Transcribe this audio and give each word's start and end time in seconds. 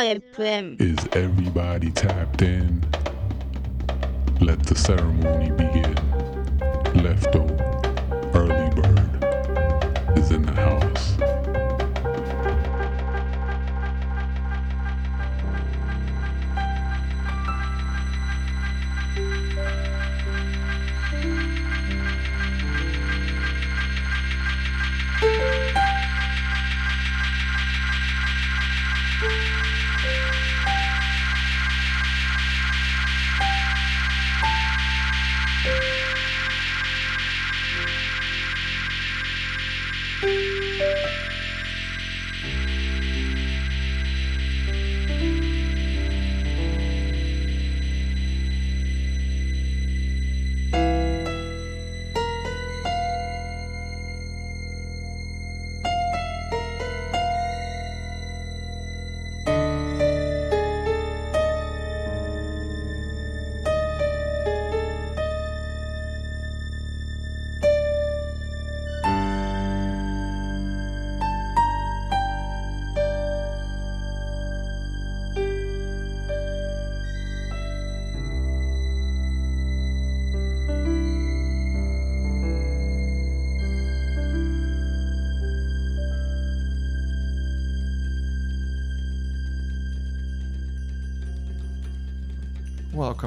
FM. 0.00 0.80
Is 0.80 0.98
everybody 1.12 1.90
tapped 1.90 2.42
in? 2.42 2.82
Let 4.40 4.62
the 4.62 4.74
ceremony 4.74 5.50
begin. 5.50 5.94
Lefto, 6.94 7.46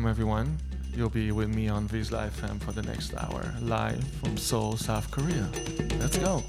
Welcome, 0.03 0.21
everyone. 0.21 0.57
You'll 0.93 1.09
be 1.09 1.31
with 1.31 1.47
me 1.47 1.69
on 1.69 1.87
Visla 1.87 2.29
FM 2.29 2.59
for 2.59 2.73
the 2.73 2.81
next 2.81 3.15
hour, 3.15 3.53
live 3.61 4.03
from 4.19 4.35
Seoul, 4.35 4.75
South 4.75 5.09
Korea. 5.09 5.47
Let's 5.97 6.17
go. 6.17 6.43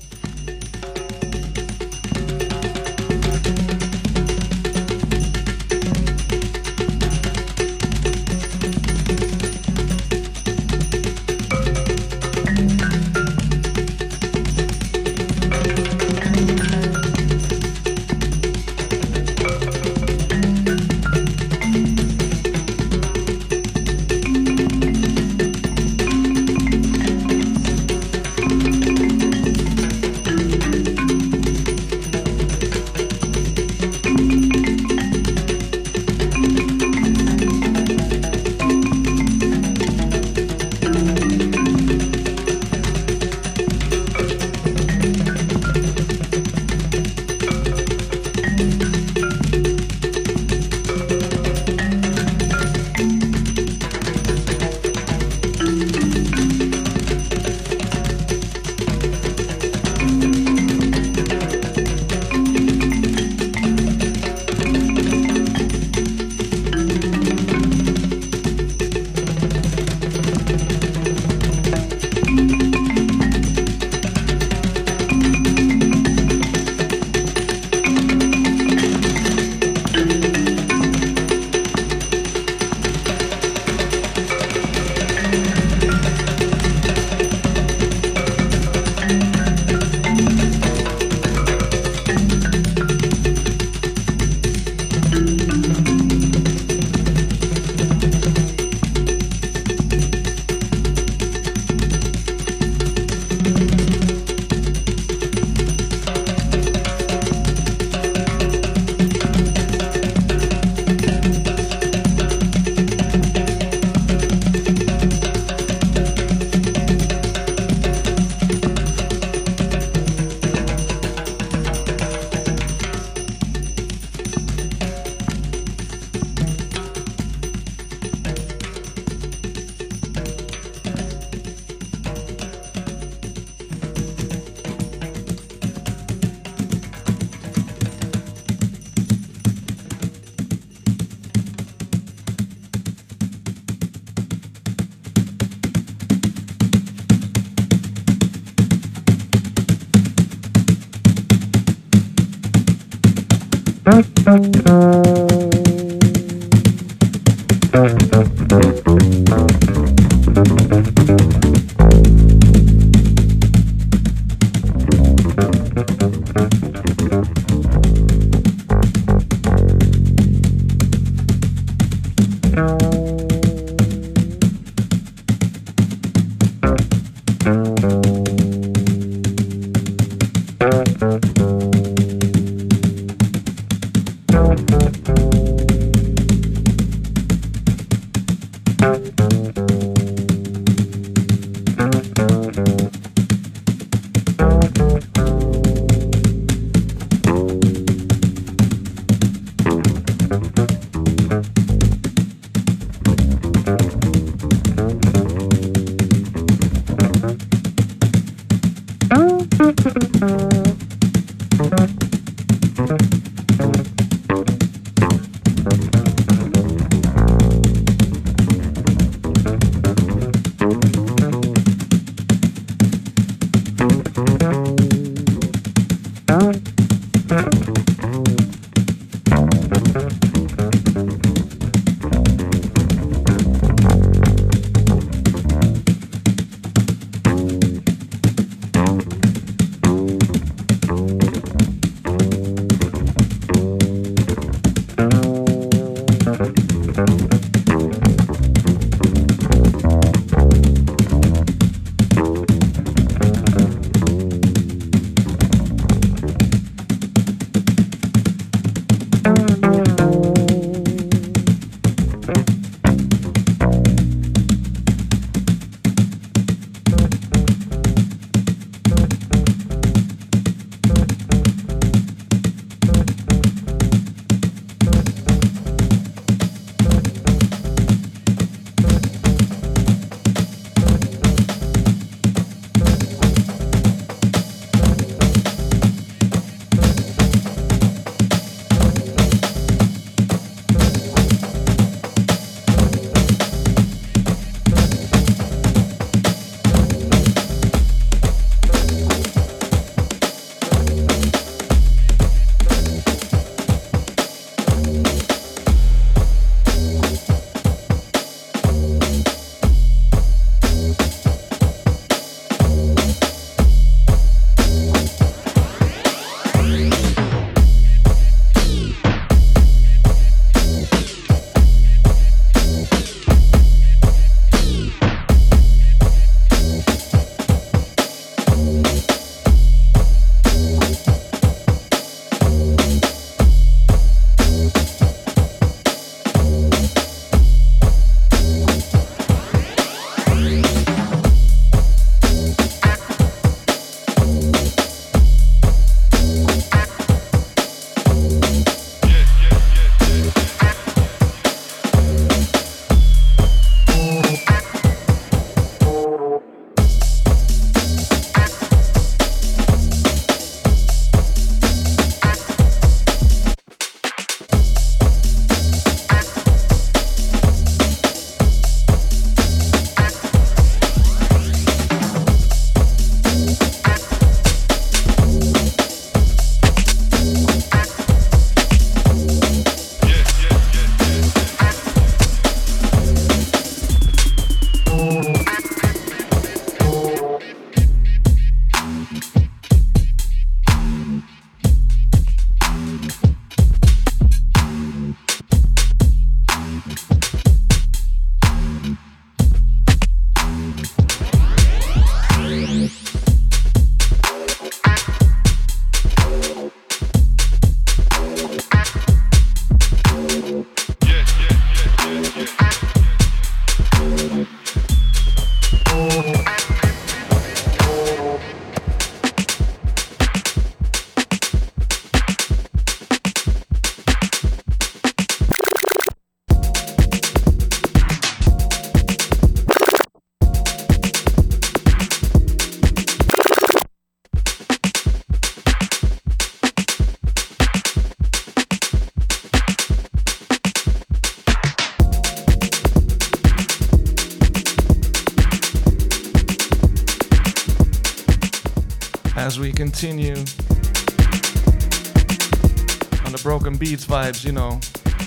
Beats 453.94 454.06
vibes, 454.06 454.44
you 454.44 454.50
know, 454.50 454.80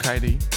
Kaidi. 0.03 0.56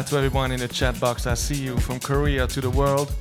Out 0.00 0.06
to 0.06 0.16
everyone 0.16 0.50
in 0.50 0.58
the 0.60 0.68
chat 0.68 0.98
box. 0.98 1.26
I 1.26 1.34
see 1.34 1.56
you 1.56 1.76
from 1.76 2.00
Korea 2.00 2.46
to 2.46 2.60
the 2.62 2.70
world. 2.70 3.12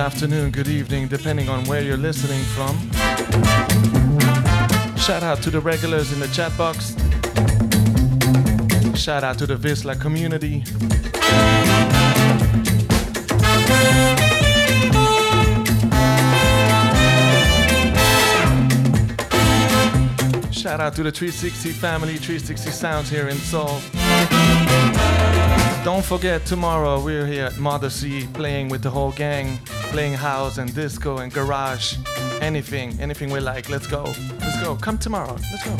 Afternoon, 0.00 0.50
good 0.50 0.66
evening, 0.66 1.08
depending 1.08 1.50
on 1.50 1.62
where 1.66 1.82
you're 1.82 1.98
listening 1.98 2.42
from. 2.54 2.74
Shout 4.96 5.22
out 5.22 5.42
to 5.42 5.50
the 5.50 5.60
regulars 5.60 6.10
in 6.12 6.20
the 6.20 6.28
chat 6.28 6.56
box. 6.56 6.94
Shout 8.98 9.22
out 9.22 9.36
to 9.38 9.46
the 9.46 9.56
Visla 9.56 10.00
community. 10.00 10.64
Shout 20.50 20.80
out 20.80 20.94
to 20.96 21.02
the 21.02 21.12
360 21.12 21.72
family, 21.72 22.16
360 22.16 22.70
Sounds 22.70 23.10
here 23.10 23.28
in 23.28 23.36
Seoul. 23.36 23.80
Don't 25.84 26.04
forget, 26.04 26.44
tomorrow 26.44 27.02
we're 27.02 27.26
here 27.26 27.46
at 27.46 27.58
Mother 27.58 27.88
C 27.88 28.26
playing 28.34 28.68
with 28.68 28.82
the 28.82 28.90
whole 28.90 29.12
gang, 29.12 29.58
playing 29.90 30.14
house 30.14 30.58
and 30.58 30.72
disco 30.72 31.18
and 31.18 31.32
garage, 31.32 31.96
anything, 32.40 32.98
anything 33.00 33.30
we 33.30 33.40
like. 33.40 33.68
Let's 33.68 33.88
go. 33.88 34.04
Let's 34.04 34.62
go. 34.62 34.76
Come 34.76 34.98
tomorrow. 34.98 35.36
Let's 35.50 35.64
go. 35.64 35.76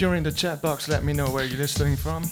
You're 0.00 0.14
in 0.14 0.22
the 0.22 0.32
chat 0.32 0.62
box, 0.62 0.88
let 0.88 1.04
me 1.04 1.12
know 1.12 1.28
where 1.30 1.44
you're 1.44 1.58
listening 1.58 1.96
from. 1.96 2.22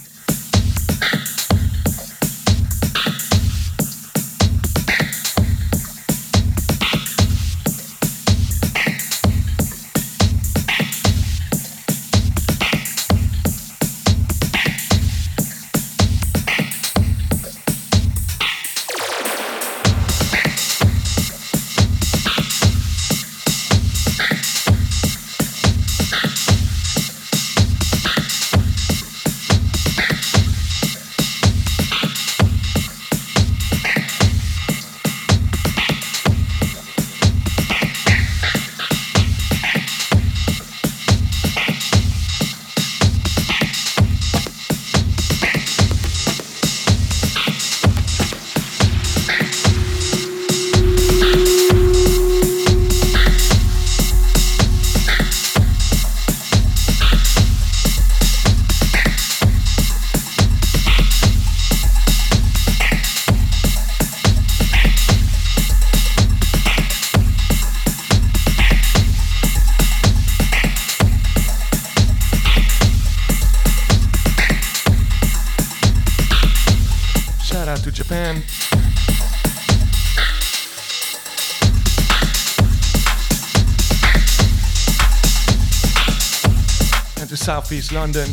Southeast 87.69 87.91
London. 87.91 88.25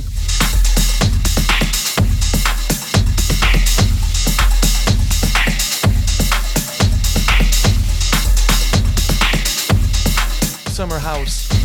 Summer 10.73 10.99
House. 10.99 11.56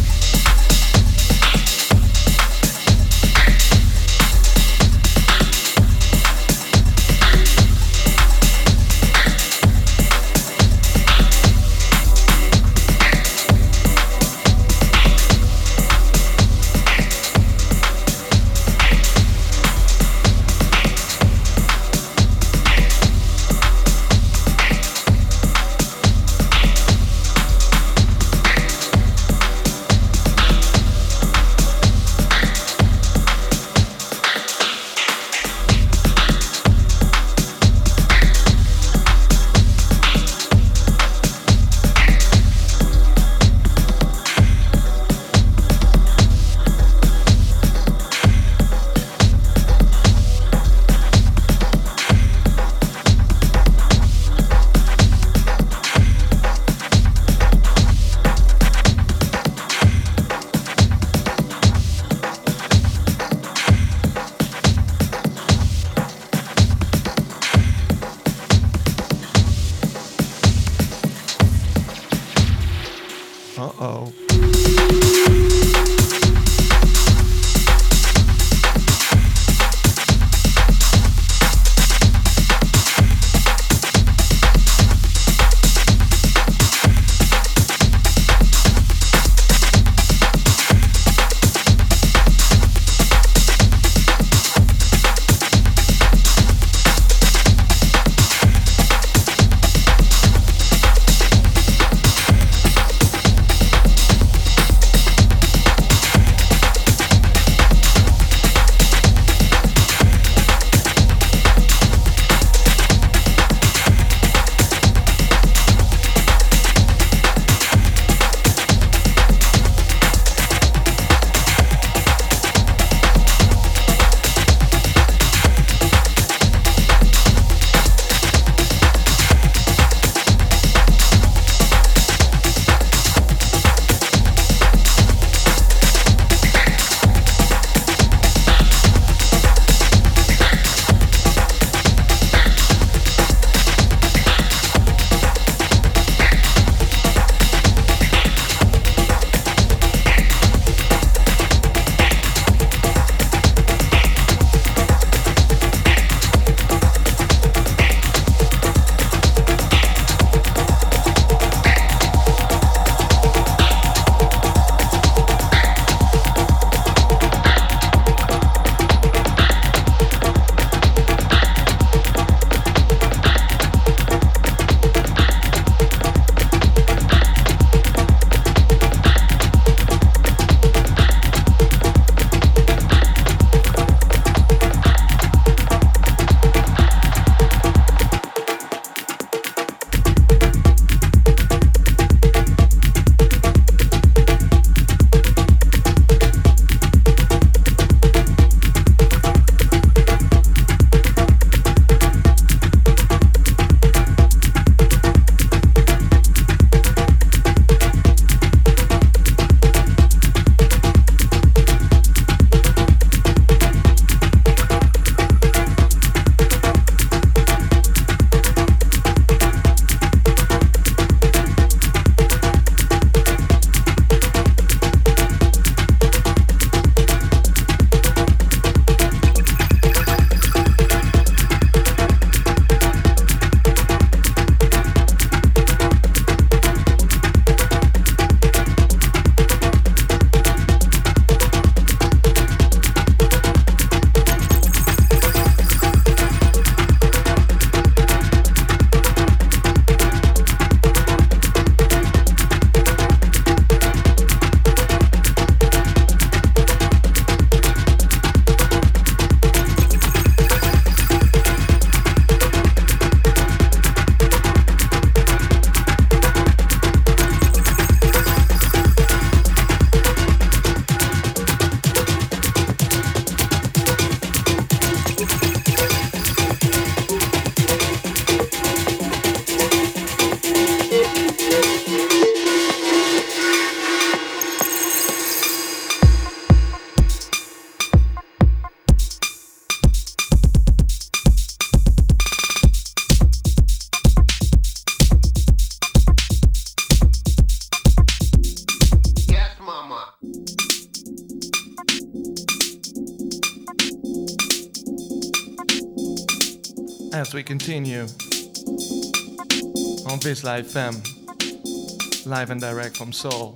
Live 310.51 310.65
fm 310.65 312.25
live 312.25 312.49
and 312.49 312.59
direct 312.59 312.97
from 312.97 313.13
seoul. 313.13 313.53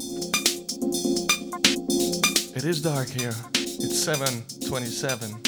It 2.56 2.64
is 2.64 2.82
dark 2.82 3.10
here. 3.10 3.34
It's 3.54 4.06
7.27 4.08 5.45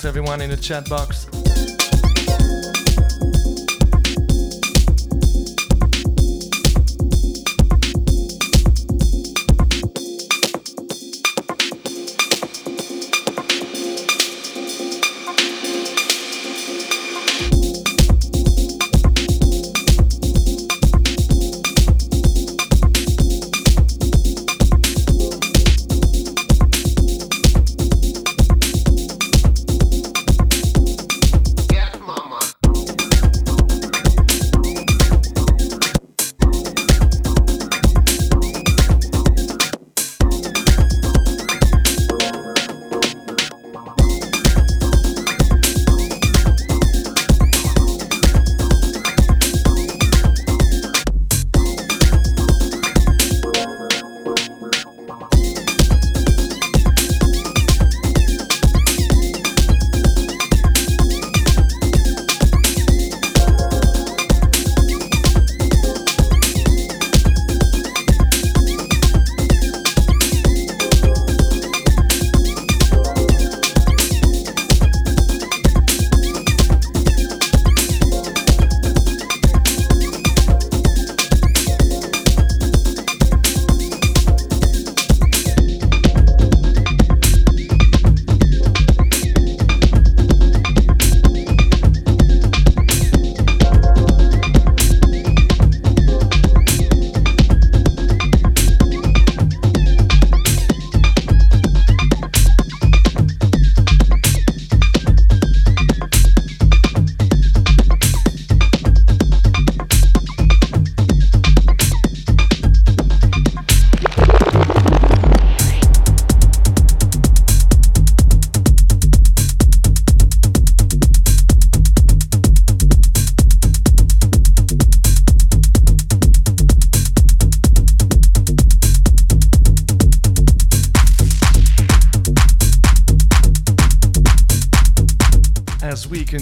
to 0.00 0.08
everyone 0.08 0.40
in 0.40 0.50
the 0.50 0.56
chat 0.56 0.88
box. 0.88 1.27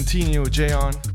Continue, 0.07 0.45
Jayon. 0.49 1.06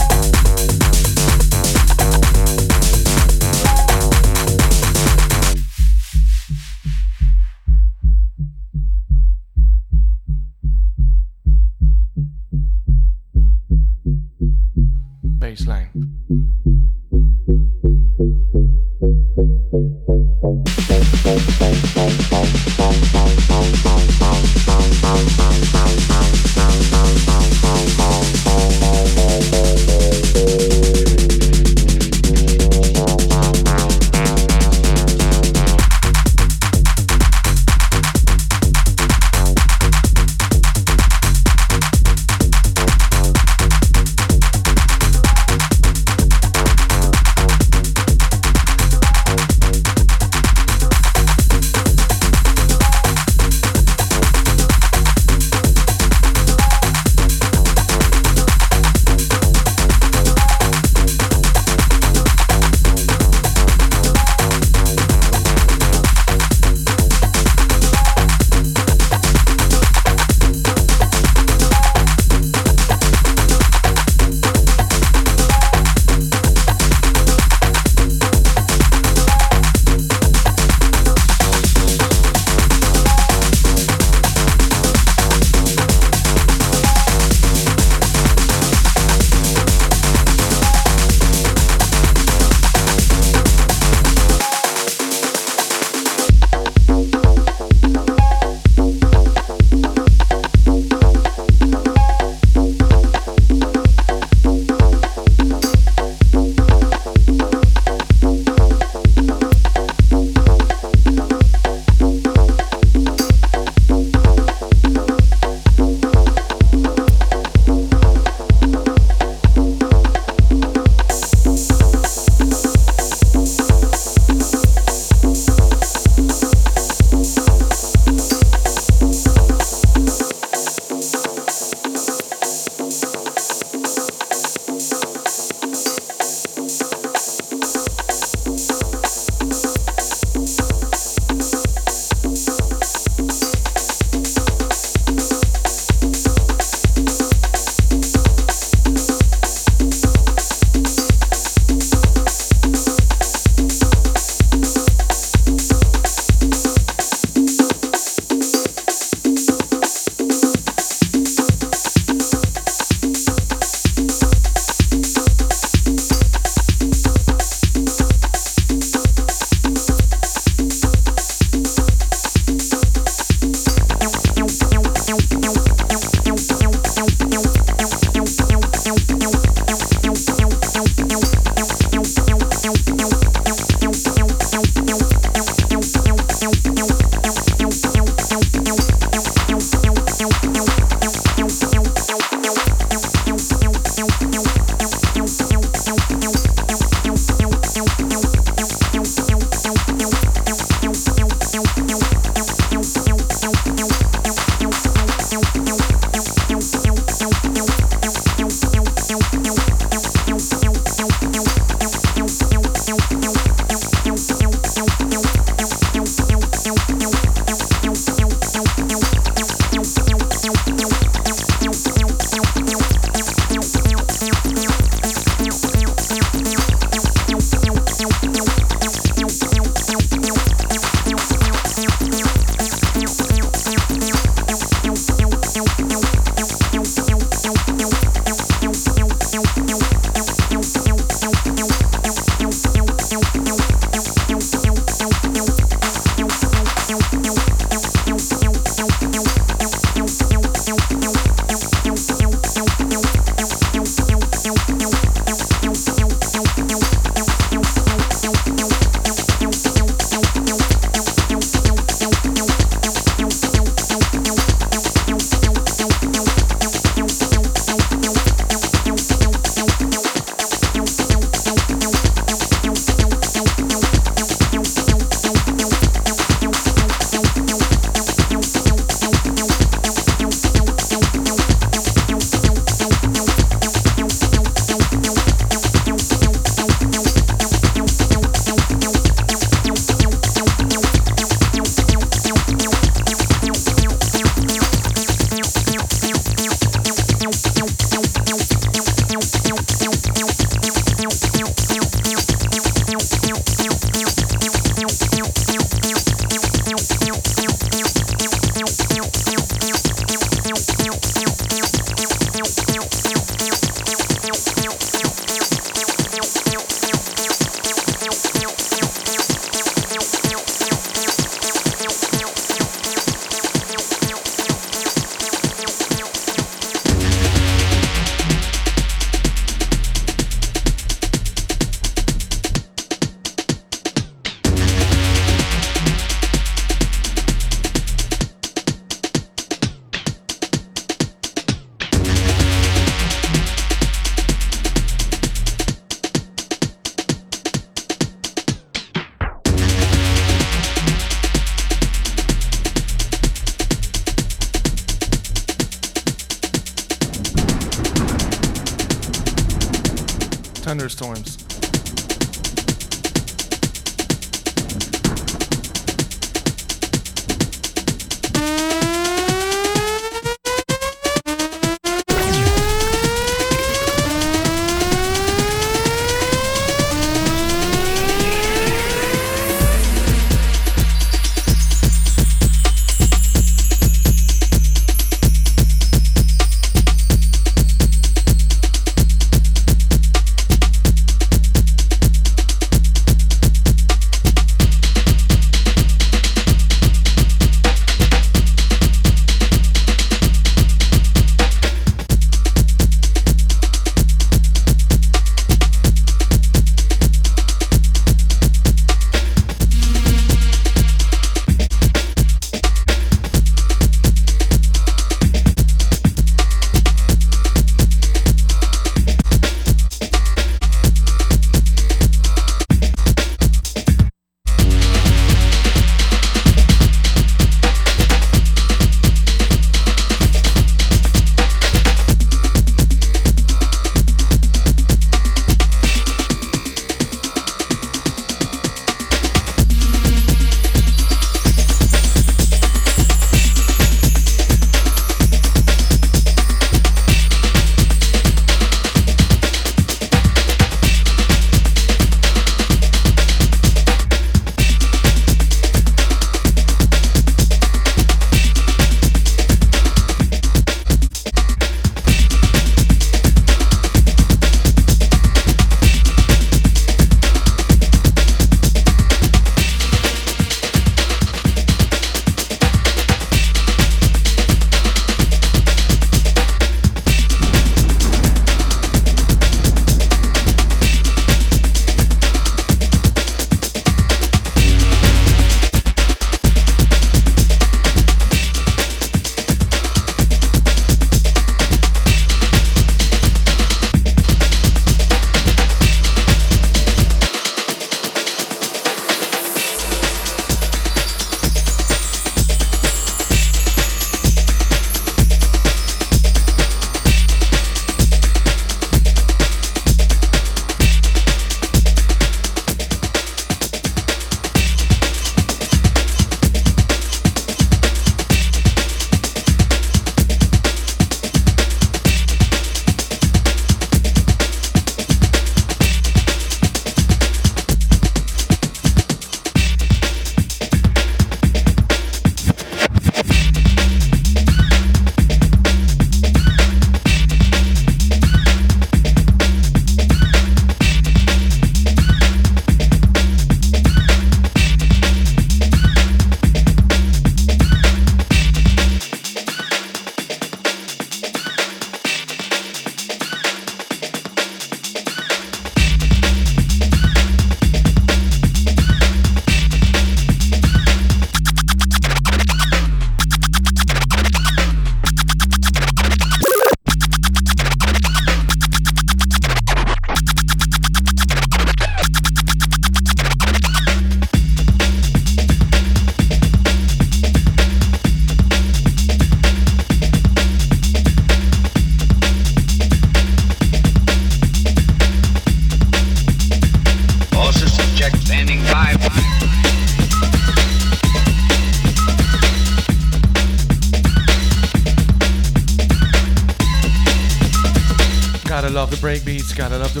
got 599.58 599.72
it 599.72 599.82
up 599.82 599.90
to 599.90 600.00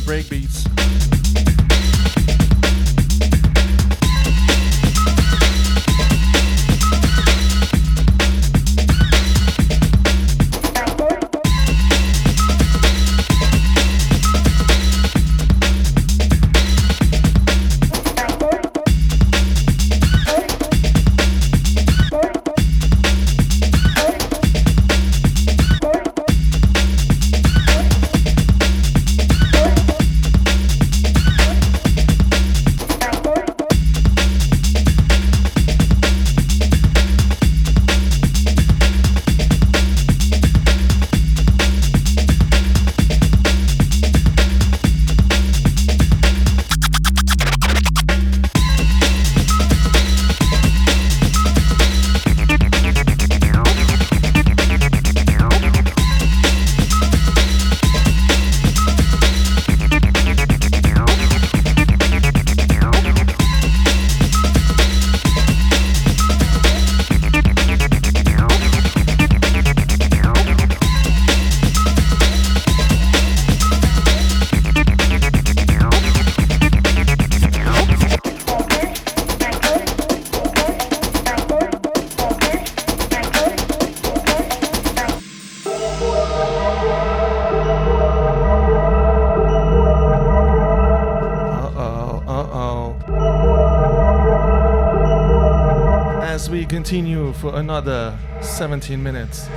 17 98.58 99.00
minutes. 99.00 99.48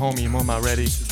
Homie 0.00 0.28
Moma 0.28 0.58
Ready. 0.58 1.09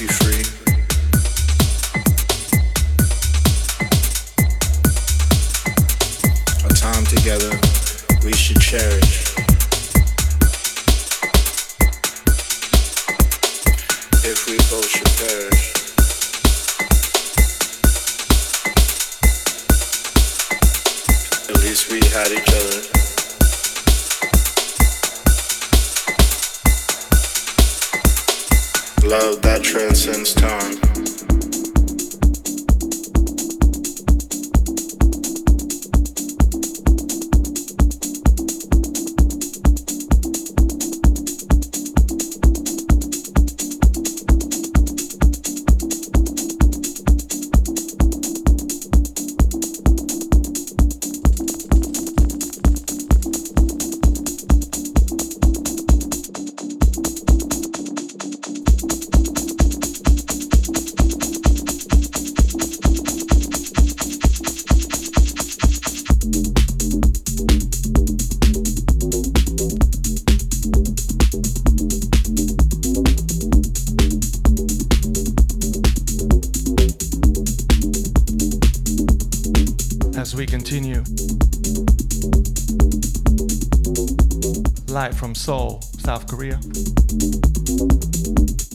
Live 85.04 85.16
from 85.16 85.32
Seoul, 85.32 85.80
South 85.98 86.26
Korea. 86.26 86.56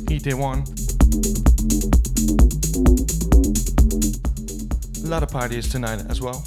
Itaewon. 0.07 0.63
A 5.03 5.07
lot 5.09 5.21
of 5.21 5.29
parties 5.29 5.69
tonight 5.69 6.01
as 6.09 6.21
well. 6.21 6.41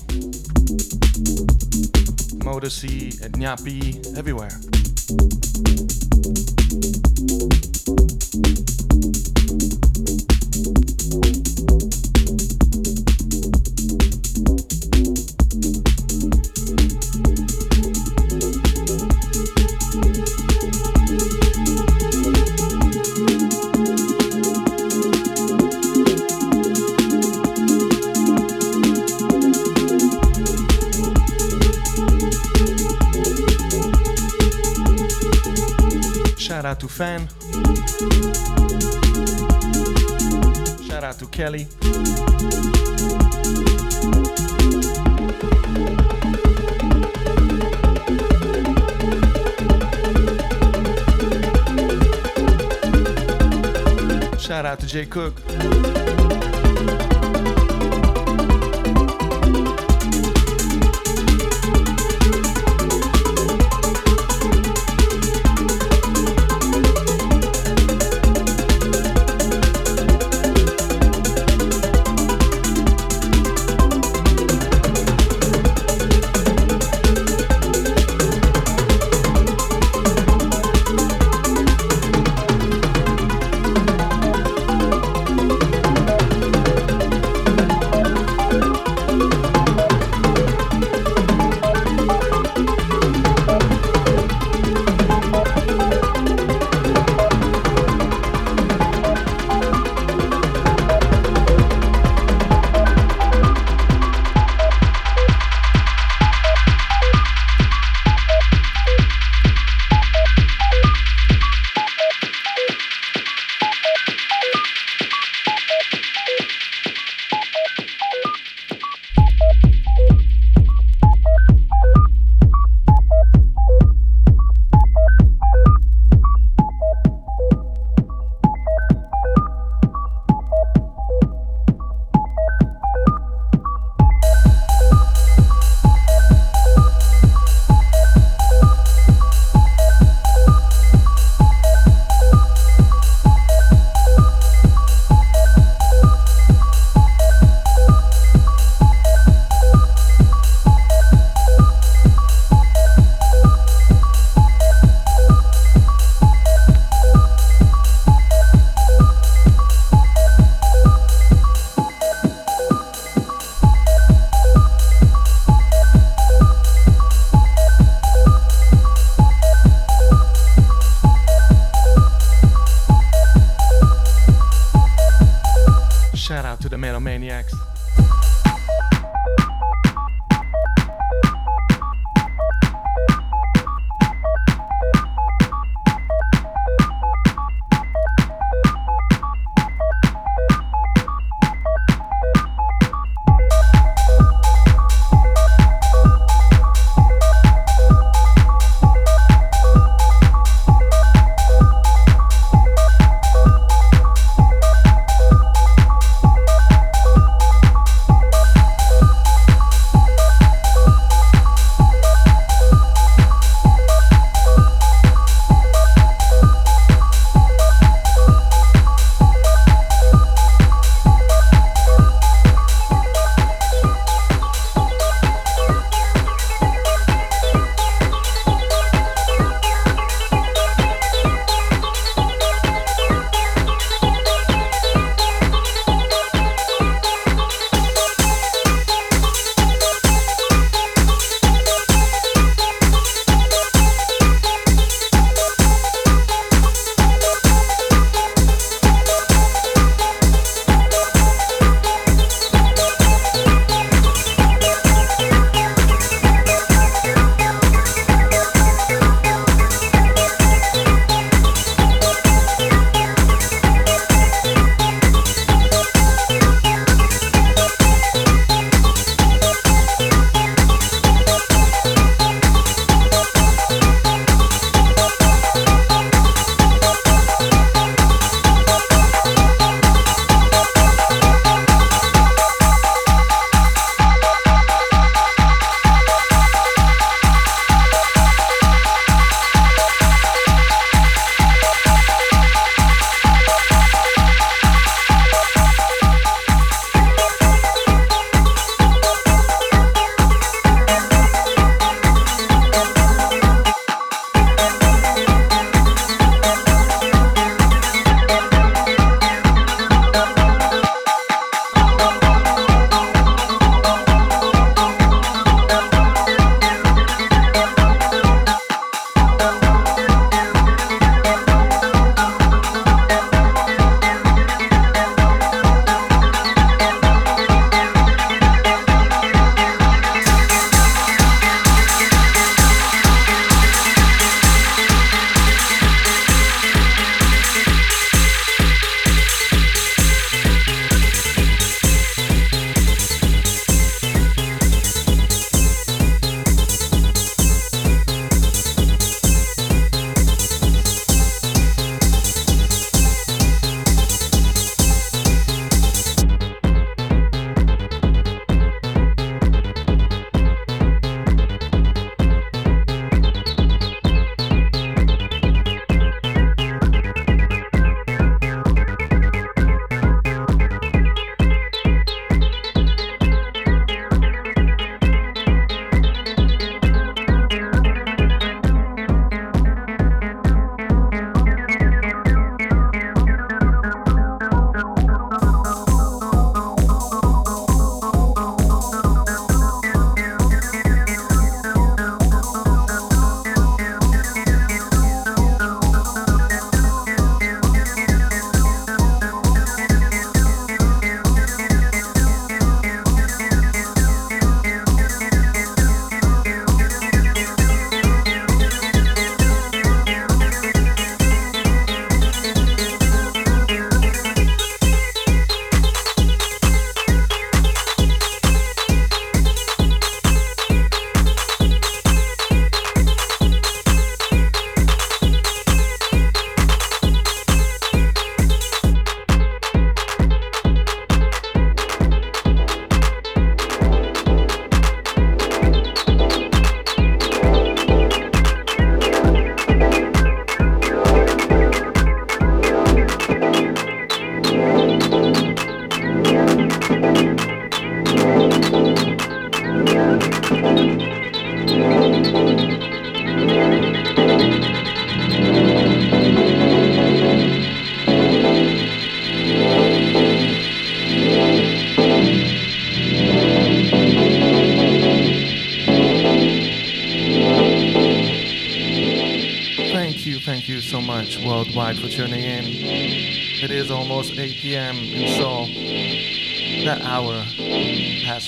Motor 2.43 2.71
C 2.71 3.09
at 3.23 3.33
Nyapi, 3.33 4.17
everywhere. 4.17 6.56
Fan. 36.97 37.29
Shout 40.89 41.05
out 41.05 41.19
to 41.19 41.27
Kelly. 41.27 41.67
Shout 54.39 54.65
out 54.65 54.81
to 54.81 54.87
Jay 54.87 55.05
Cook. 55.05 56.36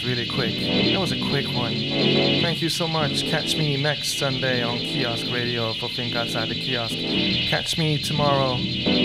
Really 0.09 0.27
quick. 0.27 0.55
That 0.55 0.99
was 0.99 1.13
a 1.13 1.21
quick 1.21 1.47
one. 1.49 1.75
Thank 1.75 2.63
you 2.63 2.71
so 2.71 2.89
much. 2.89 3.25
Catch 3.25 3.57
me 3.57 3.77
next 3.77 4.19
Sunday 4.19 4.63
on 4.63 4.79
Kiosk 4.79 5.27
Radio 5.31 5.75
for 5.75 5.91
Think 5.91 6.17
Outside 6.17 6.49
the 6.49 6.55
Kiosk. 6.55 6.97
Catch 7.51 7.77
me 7.77 7.99
tomorrow, 7.99 8.57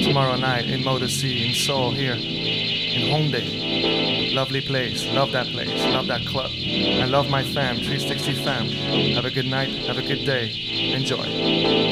tomorrow 0.04 0.38
night 0.38 0.70
in 0.70 0.82
Motor 0.82 1.10
C 1.10 1.46
in 1.46 1.54
Seoul 1.54 1.92
here 1.92 2.14
in 2.14 3.12
Hongdae. 3.12 4.34
Lovely 4.34 4.62
place. 4.62 5.06
Love 5.08 5.34
that 5.34 5.48
place. 5.48 5.84
Love 5.94 6.08
that 6.08 6.26
club. 6.26 6.52
I 6.54 7.06
love 7.06 7.30
my 7.30 7.44
fam, 7.44 7.76
360 7.76 8.34
fam. 8.36 8.70
Have 9.16 9.26
a 9.26 9.32
good 9.32 9.46
night. 9.46 9.70
Have 9.86 9.98
a 9.98 10.02
good 10.02 10.26
day. 10.26 10.52
Enjoy. 10.96 11.84